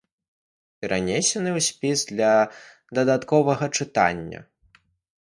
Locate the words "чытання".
3.79-4.39